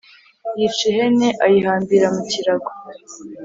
[0.57, 2.71] yica ihene, ayihambira mu kirago.